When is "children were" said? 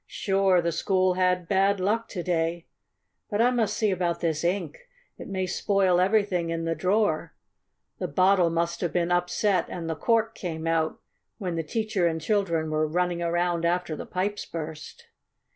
12.19-12.87